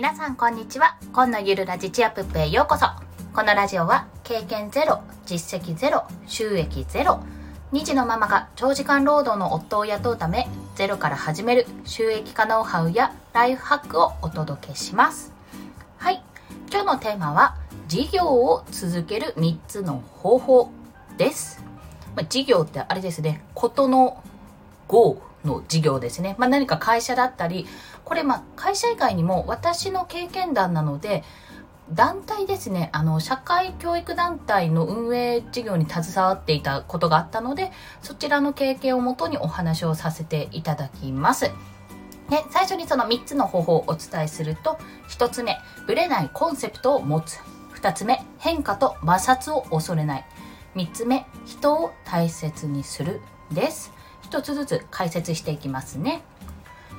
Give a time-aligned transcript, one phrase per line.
[0.00, 0.96] 皆さんこんにちは。
[1.12, 2.86] 今のゆるラジチアプップへようこそ。
[3.34, 7.22] このラジオは経験ゼロ実績ゼロ収益ゼロ
[7.74, 15.34] 2児のママが長時間労働の夫を雇うためゼロから始める収益化ノウハウやライフハックをお届けします。
[15.98, 16.22] はい。
[16.72, 20.70] 今日のテーマは事業を続ける3つの方法
[21.18, 21.62] です。
[22.16, 24.24] まあ、事業ってあれですね、ことの
[24.88, 26.34] GO の事業ですね。
[26.38, 27.66] まあ、何か会社だったり、
[28.04, 31.22] これまあ会社以外にも私の経験談なので、
[31.92, 41.50] 団体ですね、あの、社会教育団体の運営事業に携わっていたことがあったので、そちらの経験をもとにお話をさせていただきます。
[42.30, 44.78] で、最初にその3つの方法をお伝えすると、
[45.08, 47.40] 1つ目、ぶれないコンセプトを持つ。
[47.74, 50.24] 2つ目、変化と摩擦を恐れない。
[50.76, 53.20] 3つ目、人を大切にする
[53.50, 53.92] です。
[54.30, 56.22] 一つずつ解説していきますね。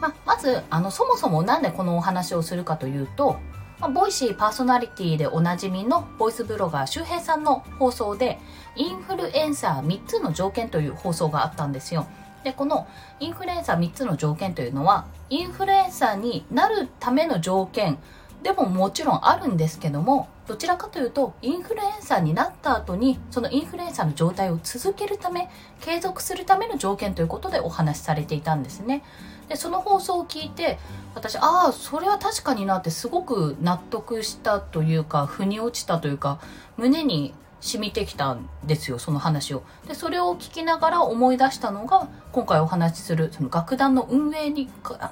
[0.02, 3.38] ままずあのそもそも何でこのお話をするかというと、
[3.79, 8.38] まボイシーパーソナリティでおなじみのボイスブロガー周平さんの放送で
[8.76, 12.05] インフルエンサー3つの条件という放送があったんですよ。
[12.43, 12.85] でこの
[13.21, 17.98] インフルエンサー3つの条件というのはインフルエンサーになるための条件
[18.43, 25.49] でももちろんあるんですけどもどちらかというとインフルエンサーになった後にそのインフルエンサーの状態を続けるため
[25.80, 29.02] 継続するための条件ということでお話しされていたんですね。
[29.48, 30.77] でその放送を聞いて
[31.16, 36.41] 私ああそれは確かになってすごく納得したというか腑に落ちたというか
[36.76, 39.63] 胸に染みてきたんですよその話を。
[39.88, 44.70] でそれを聞きながら思い出したのが今回お話しするその楽団の運営に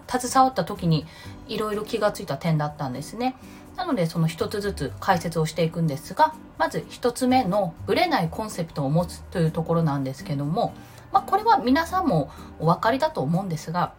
[0.10, 1.06] 携わった時に
[1.48, 3.38] いろいろ気がついた点だったんですね。
[3.80, 10.74] なのでその一つずつ解説をしていくんですがまず一つ目のブレないコンセプトを持つというところなんですけども、
[11.14, 13.94] まあ、これは皆さんもお分かりだと思うんですが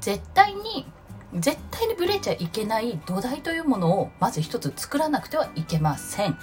[0.00, 0.86] 絶対に
[1.34, 6.38] 絶対にブレちゃいけない土台というものをまず一つ作らなくてはいけません。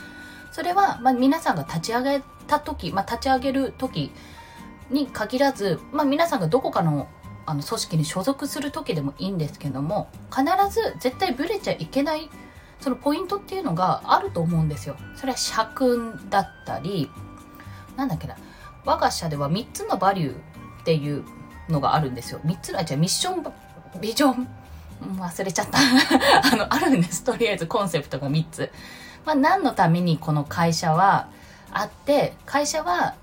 [0.52, 4.12] それは、ま、皆さんが立ち上げた時、まあ、立ち上げる時
[4.90, 7.08] に限らず、まあ、皆さんがどこかの
[7.46, 12.30] あの組織に所属する時でもいいんですけども必ず絶対ブレちゃいけない
[12.80, 14.96] そのポイントっていうのがあると思うんですよ。
[15.16, 17.10] それは社訓だったり
[17.96, 18.36] なんだっけな
[18.86, 20.36] 我が社では3つのバリューっ
[20.86, 21.24] ていう
[21.68, 22.40] のがあるんですよ。
[22.46, 23.46] 3つのじゃあミッション
[24.00, 24.48] ビジョン
[25.18, 25.80] 忘れちゃった
[26.54, 28.72] あのあるんですとりあえずコンセプトが3つ。
[29.26, 31.28] まあ、何のためにこの会社は
[31.72, 33.16] あって会社は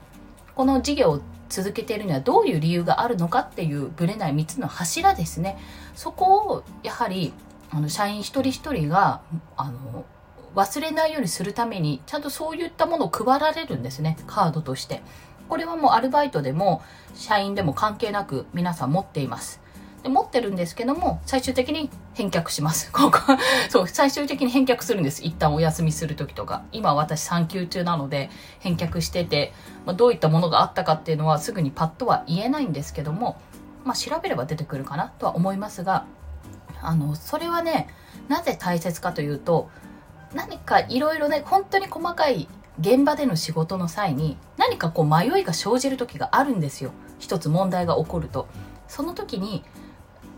[0.54, 5.58] この事業を続けているにはどういう理由があるのかっていうぶれない3つの柱ですね
[5.94, 7.32] そこをやはり
[7.70, 9.20] あの社員一人一人が
[9.56, 10.04] あの
[10.54, 14.16] 忘れないようにするためにちゃんとそういったものを配られるんですね。
[14.26, 15.02] カードとして。
[15.48, 16.82] これはもうアルバイトでも
[17.14, 19.60] 社員でも関係なく皆さん持っています。
[20.02, 22.90] で持ってるんですけども最終的に返却します。
[22.92, 23.18] ここ
[23.68, 25.22] そう最終的に返却するんです。
[25.24, 26.62] 一旦お休みする時とか。
[26.72, 29.52] 今私産休中なので返却してて、
[29.84, 33.36] まあ、どういったものがあったかっていうのはすぐにパッとは言えないんですけども、
[33.84, 36.06] まあ、調べれば出てくるかなとは思いますが
[36.86, 37.88] あのそれはね
[38.28, 39.68] なぜ大切かというと
[40.34, 42.48] 何かいろいろね本当に細かい
[42.78, 46.92] 現場での仕事の際に何かこう迷いが生じる時があるんですよ。
[47.18, 48.46] 一つ問題が起こると。
[48.86, 49.64] その時に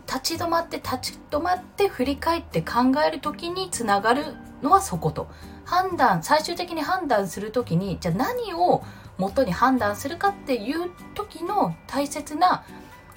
[0.07, 4.23] 立ち止まって立ち止まって振り返って考える時につながる
[4.63, 5.27] のはそこと。
[5.65, 8.83] 判断最終的に判断する時にじゃあ何を
[9.17, 12.63] 元に判断するかっていう時の大切な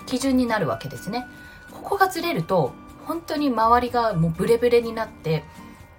[0.04, 1.25] 基準になるわけですね。
[1.70, 2.75] ここがずれると
[3.06, 5.44] 本当に周りがもうブレブレになって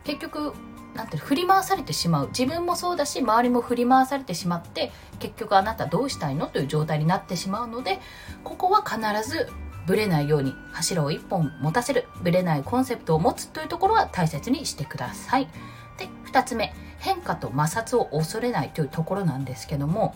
[0.03, 0.53] 結局
[0.95, 2.27] なんて振り回されてしまう。
[2.27, 7.99] 自分もそうだし周りも振り回されてしまって結局あなたどうしたいのという状態になってしまうので
[8.43, 9.49] ここは必ず
[9.87, 12.07] ぶれないように柱を1本持たせる。
[12.21, 15.47] ぶれないコンセプトを持つというところは大切にしてください。
[15.97, 20.15] で2つ目変化と摩擦を恐れないというところなんですけども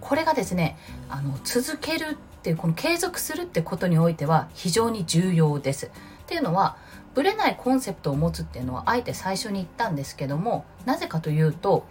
[0.00, 0.76] これがですね
[1.08, 5.90] あの続けるっていうこの継続するってことにおいては非常に重要です。
[6.22, 6.76] っていうのは
[7.14, 11.86] ぶれないコンセプトを持つっていうのはあえて最初に言ったんですけどもなぜかというと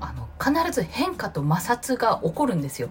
[0.00, 2.88] あの必ず変化と摩擦が起こるんですよ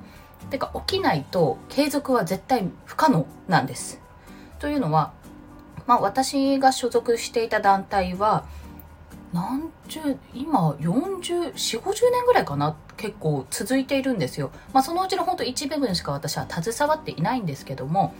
[0.50, 4.00] てか起きないと継続は絶対不可能なんです。
[4.60, 5.14] というのは、
[5.88, 8.46] まあ、私が所属していた団体は
[9.34, 14.52] 何十今404050年ぐらいかな結構続いているんですよ。
[14.72, 18.14] まあ、そのうちの本当一部分しか私は携わっていないんですけども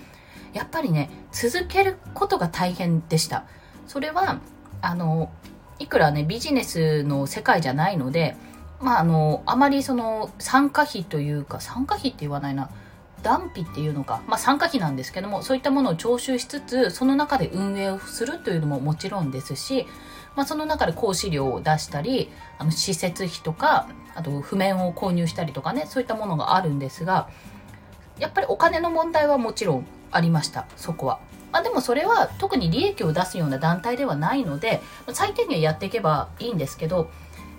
[0.56, 3.46] やっぱりね続けることが大変でした。
[3.86, 4.40] それは
[4.82, 5.30] あの
[5.78, 8.36] いくらねビジネスの世界じゃないので
[8.82, 12.70] まあ、あの、あまりその参加費というか、参加費って言わないな。
[13.24, 19.88] 団費っていうのか、まあ、参加費なんですけどもそういったものを徴収しつつその中で運営をするというのももちろんですし、
[20.36, 22.30] まあ、その中で講師料を出したり
[22.60, 27.28] あの施設費とかあと譜面を購入したりとかねそういったものがあるんですが
[28.20, 31.20] やっぱりお金の問題はもちろんありましたそこは。
[31.52, 34.82] まあ、でもそれは特に利益を出すような団体ではないので
[35.14, 37.10] 最低限やっていけばいいんですけど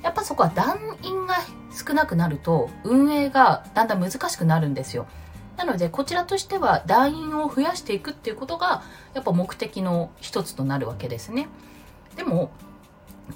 [0.03, 1.37] やっぱそこは団員が
[1.73, 5.07] 少なくなると運営がだんだん難しくなるんですよ。
[5.57, 8.83] なのでこちらとしては団員を増やしていくっていうことが
[9.15, 11.49] やっぱ目的の一つとなるわけですね。
[12.17, 12.51] でも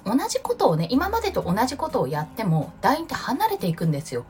[0.05, 4.25] 同じことをね今までと同じことをやっても団員って離れていくんですよ。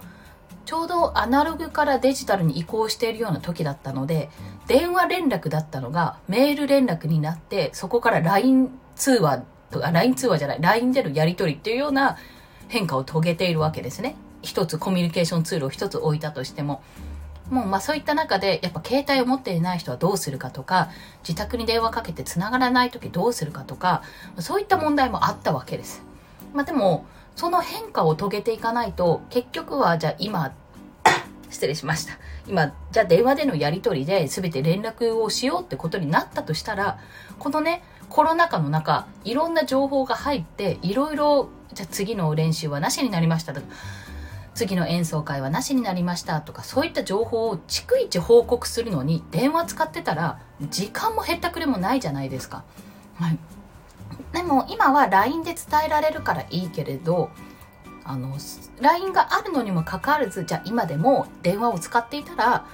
[0.65, 4.31] ちょうどアナログからデジタルに移行しているような時だったので
[4.67, 12.19] 電話連絡だったのがメール連絡になってそこから LINE 通話とか LINE 通話じゃない LINE でのやり取りっていうような
[12.69, 16.83] 変化を遂げているわけですね一つコミュニケーションツールを一つ置いたとしても
[17.51, 20.91] もうまあそういった中でやっぱ携帯を持っていない人はどうするかとか
[21.27, 24.03] 自宅に電話かけて繋がらない時どうするかとか
[24.39, 26.03] そういった問題もあったわけです。
[26.55, 27.05] まあ、でも
[27.41, 30.53] その変化を遂げていかないと結局はじゃあ今
[31.49, 32.19] 失礼しました。
[32.47, 36.99] 今じゃあ電話でのやり取りで全て連絡をしようってことになったとしたら
[37.39, 43.63] このねコロナ禍の中いろんな情報が入っていろいろじゃあ次の練習はなしになりましたと。
[43.63, 43.67] か
[44.53, 52.65] 次の演奏会はなしになりましたとかそういった情報を逐一報告するのに電話使ってたら時間もへったくれもないじゃないですか。
[53.19, 53.39] はい、
[54.33, 57.31] でも今は LINE で伝えられるからいいけれど
[58.05, 58.37] あの
[58.81, 62.67] LINE があるのにもかかわらずじゃあ今でも電話を使っていたら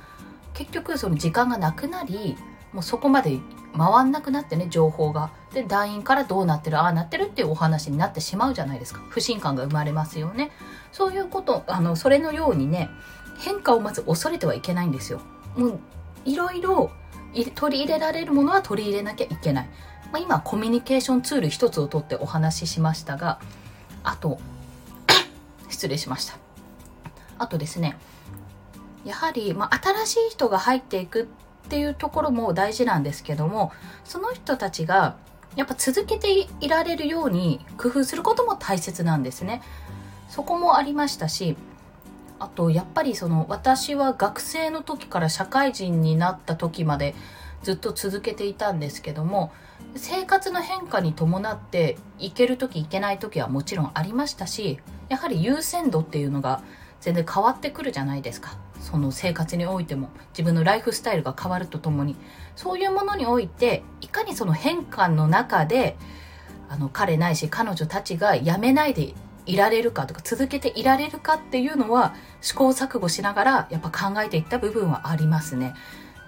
[0.55, 2.37] 結局その時間がなくなり
[2.73, 3.39] もうそこまで
[3.77, 5.31] 回んなくなってね情報が。
[5.53, 9.01] で団員からどうなってるああなってるっていうお話になってしまうじゃないですか。
[9.09, 10.51] 不信感が生まれますよね。
[10.93, 12.91] そういうことあのそれのようにね
[13.39, 15.21] 変化をまず恐れてはいけないんですよ。
[15.57, 15.81] もう
[16.25, 16.91] いろいろ
[17.55, 19.69] 取り入れられるものは取り入れなきゃいけない、
[20.13, 23.39] まあ、今コミュニケーションツール一つをとってお話ししましたが
[24.03, 24.39] あと
[25.69, 26.37] 失礼しました
[27.39, 27.97] あとですね
[29.05, 31.29] やはり、まあ、新しい人が入っていく
[31.67, 33.73] っていうところも大事なんですけども
[34.05, 35.17] その人たちが
[35.57, 39.63] やっぱ続けていられるように工夫することも大切なんですね。
[40.29, 41.57] そこもありましたし
[42.39, 47.15] あとやっぱりその私は学生の時から社会人になった時まで
[47.63, 49.53] ずっと続けていたんですけども
[49.99, 54.79] 生活の変化に伴って行ける時行けない時はもちろんありましたし
[55.09, 56.63] やはり優先度っていうのが
[57.01, 62.17] 全然変わってくるじゃないですかその生活においても自分のライフスタイルが変わるとともに
[62.55, 65.97] そういうものにおいていかにその変化の中で
[66.69, 69.15] あの彼ないし彼女たちがやめないで
[69.47, 75.75] いられるかとか続けていられるかっていうのは試行錯誤しながらやっぱ考えていった部分はありますね。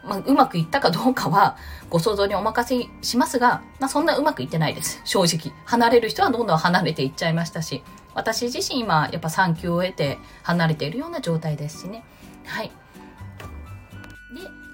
[0.05, 1.57] まあ、うまくいったかどうかは
[1.91, 5.01] ご想像にお任せしますが、まあ、そんなうまくいってないです。
[5.05, 5.55] 正直。
[5.65, 7.83] 離れる人はどんどん離れていっちゃいましたし、
[8.15, 12.05] 私自身今やっぱ産休を得て離れているような状態ですしね。
[12.45, 12.69] はい。
[12.69, 12.73] で、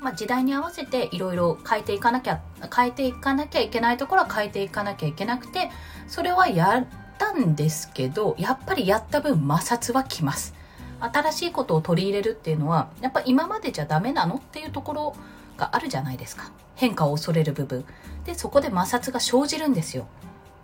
[0.01, 2.41] まあ、時代に合わせていろいろ変えていかなきゃ、
[2.75, 5.71] 変えていかなきゃいけないところは変えていかなきゃいけなくて、
[6.07, 6.87] それはやっ
[7.19, 10.55] たんですけど、やっぱりやった分摩擦はきます。
[11.01, 15.17] 新しいことを取り入れるっていうのは、やっぱ今までじゃダメなのっていうところ
[15.57, 16.51] があるじゃないですか。
[16.75, 17.85] 変化を恐れる部分。
[18.25, 20.07] で、そこで摩擦が生じるんですよ。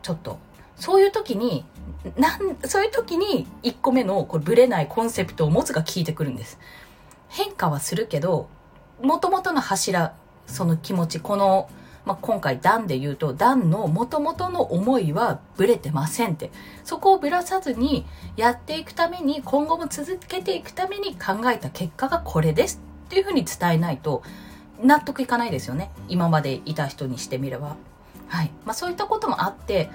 [0.02, 0.38] ちょっと。
[0.76, 1.64] そういう時に、
[2.16, 6.58] なんそういう時に1個目のこれブレないコンセプトを持つが効いてくるんです。
[7.28, 8.48] 変化はするけど、
[9.02, 10.14] もともとの柱、
[10.46, 11.68] その気持ち、この、
[12.04, 16.50] まあ、今回段で言うと、段のもともとの思いはブレてませんって。
[16.84, 24.22] そこをぶらさずにやっていくために、今後も続けていくために考えた結果がこれですっていうふうに伝えないと、
[24.82, 25.90] 納得いかないですよね。
[26.08, 27.76] 今までいた人にしてみれば。
[28.28, 28.50] はい。
[28.64, 29.90] まあ、そういったこともあって、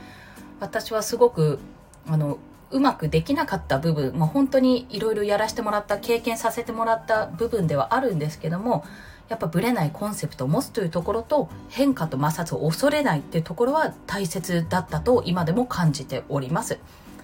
[0.59, 1.59] 私はすごく、
[2.07, 2.37] あの、
[2.71, 8.83] うまくできなかった部分、まあ、本当にいろいろやらせてもらった経験させてもらった部分ではあるんですけども
[9.29, 16.79] やっぱブレないコンセプトを持つというところと変化と摩擦を恐れないっていうところは大切だったと今でも感じております。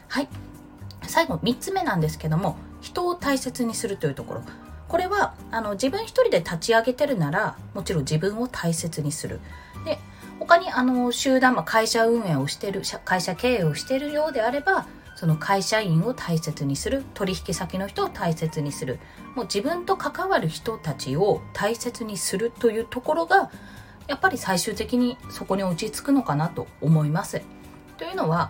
[0.07, 0.27] はい。
[1.03, 4.41] 最後3つ目なんですけども人を大切にするというところ。
[4.87, 9.39] これはあの自分一人で立ち上げてるならもちろん自分を大切にする。
[9.85, 9.99] で
[10.39, 14.87] 他にあの集団、まあ、会社運営をしてる会社経営をしてるようであれば
[15.21, 18.97] その会社員を大切にする取引先の人を大切にする。
[19.35, 23.51] もう自分と関わる人たちを大切にするというところが
[24.07, 27.43] やっぱり最終的にそこに落ち着くのかなと思います。
[27.99, 28.49] というのは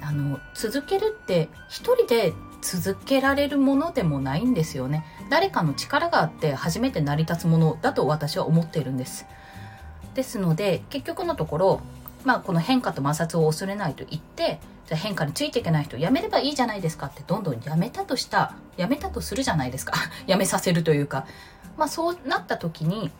[0.00, 5.04] あの続けるって一人で続けられるものでもないんですよね。
[5.28, 9.26] 誰かの力があって初めて成り立つものだと私は思っているんです。
[10.14, 11.80] ですので結局のところ
[12.24, 19.94] まあこの変化と摩擦を恐れないと言ってじゃ変化についていけない人やめればいいじゃないですかってどんどんやめたとしたやめたとするじゃないですか。
[20.26, 21.26] やめさせるというか。
[21.76, 23.10] まあそうなった時に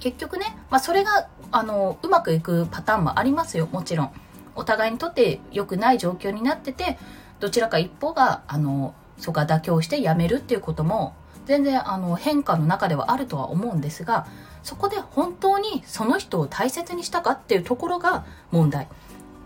[0.00, 3.68] 結局ね、まあ、それがあのうまくいくパターンもありますよ。
[3.72, 4.12] もちろん。
[4.56, 6.98] お互いにとって良くない状況になってて
[7.40, 11.14] どちらか一方があのそこが妥協してやめるっていうことも
[11.46, 14.26] 全然あの変化の中ではあるとは思うんですが
[14.64, 18.88] そこで本当にその人を大切にしたかっていうところが問題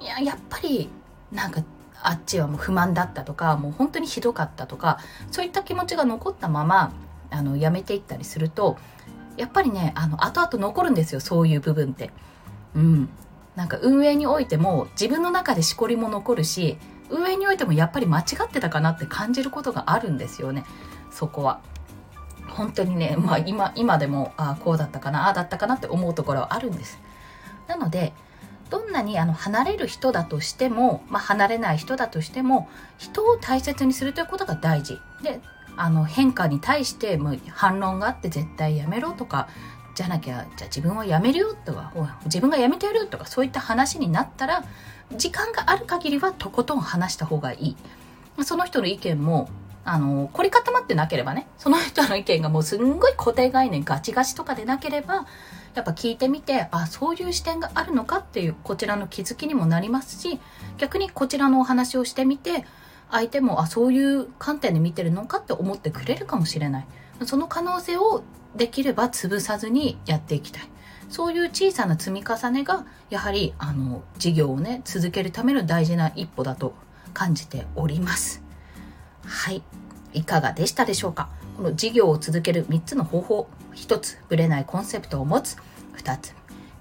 [0.00, 0.88] いややっぱり
[1.32, 1.62] なんか
[2.00, 6.92] あっちはもう不満だったとかもう本当にひどかったとかそういった気持ちが残ったまま
[7.30, 8.78] あのやめていったりすると
[9.36, 12.10] やっぱりねあの後々残るんですよそういう部分って。
[12.74, 13.08] うん
[13.56, 16.78] なんか運営においても自分の中でしこりも残るし
[17.10, 20.64] 運営においてもやっぱり間違ってたかなって感じることがあるんですよね
[21.10, 21.60] そこは。
[22.48, 26.98] 本当にね、まあ、今今でもあこうだったかなああだったかなって思うところはあるんです。
[27.66, 28.12] なので
[28.70, 35.40] どんなにあの離れる人だとしても、まあ、離れない人だとしても人を大切にするということが大事で
[35.76, 39.48] あの変化に対してもう反論があって絶対やめろとか
[39.94, 41.92] じゃなきゃじゃあ自分はやめるよとか
[42.24, 44.64] 自分がやめてやるとかそういった話になったら
[45.16, 47.76] 時間がある限りはとことん話した方がい
[48.38, 49.48] いその人の意見も
[49.88, 55.26] あの凝り固まってなければねその人の意見がもうすんごい固定概念ガチガチとかでなければ
[55.74, 60.40] やっぱ聞いてみてあそういう視点があるのかっていうこちらの気づきにもなりますし
[60.76, 62.66] 逆にこちらのお話をしてみて
[63.10, 66.86] 相手もあそういう観点で見てるのかって思ってくれるかもしれない。
[67.24, 68.22] その可能性を
[68.54, 70.68] できれば潰さずにやっていきたい。
[71.08, 76.74] そういう小さな積み重ねがやはりあの事業をね続けるための大事な一歩だと
[77.14, 78.47] 感じております。
[79.28, 79.62] はい。
[80.14, 81.28] いかがでしたでしょうか？
[81.56, 85.56] この事業を続ける3つの方法1つぶれないコンセプトを持つ
[85.98, 86.34] 2つ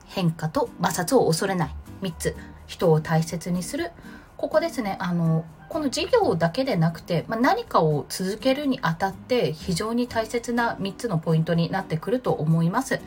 [0.06, 2.36] 変化と摩擦を恐れない3つ
[2.66, 3.92] 人を大切にする。
[4.38, 13.02] ここですねあのこの事業だけでなくて、まあ、何かを続けるにあたって非常に大切な3つのポイントになってくると思います。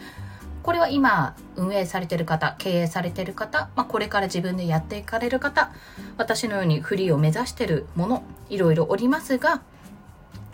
[0.63, 5.73] これは今運営されてる方経営されてる方、まあ、これから自分でやっていかれる方
[6.17, 9.63] 私のようにフリーを目指してるものいろいろおりますが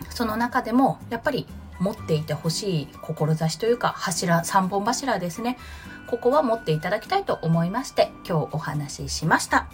[0.09, 1.45] その中でもやっぱり
[1.79, 5.57] 持っていてほしい志というか柱3本柱ですね。
[6.07, 9.67] ここは持っていただきたいと思いまして今日お話ししました。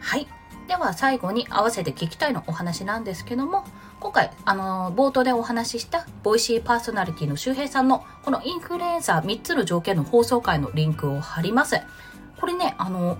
[0.00, 0.28] はい。
[0.66, 3.64] では最後に合わせて聞きたいのお話なんですけども
[4.00, 11.76] 今回あの冒頭でお話ししたボイシーパーソナリティの周平さんのこのインフルエンサー3つの条件の放送回のリンクを貼ります
[12.40, 13.16] これねあの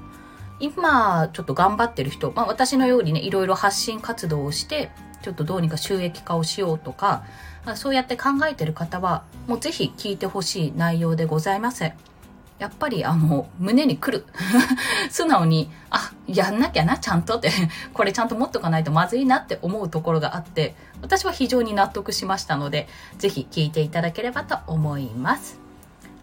[0.58, 4.90] 今ちょっと頑張ってる人、まあ、私のようにねいろいろ発信活動をして
[5.22, 7.24] ちょっとどうにか収益化をしようとか
[7.74, 11.92] そうやって考えてる方はもうぜひ聞いてほしい内容でございます。
[12.58, 14.26] やっぱりあの胸にくる
[15.10, 17.50] 素直にあやんなきゃなちゃんとって。
[17.94, 25.58] これちゃんと持っとかないとまずいなって思うところがあって私は非常に納得しましたのでぜひ聞いていただければと思います。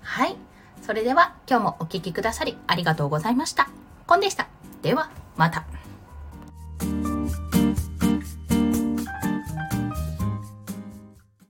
[0.02, 0.36] はい。
[0.82, 3.70] それでは今日もお聴きくださりありがとうございました。
[4.06, 4.48] コンでした。
[4.82, 5.83] ではまた。